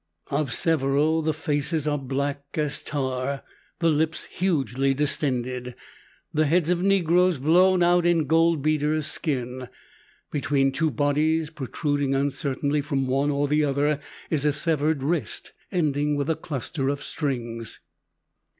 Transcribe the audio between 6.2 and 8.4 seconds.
the heads of negroes blown out in